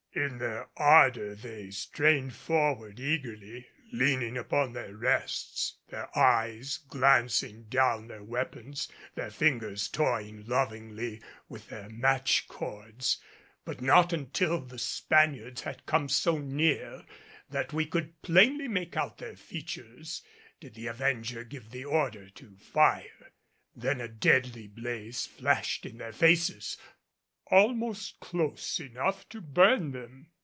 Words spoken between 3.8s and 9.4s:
leaning upon their rests, their eyes glancing down their weapons, their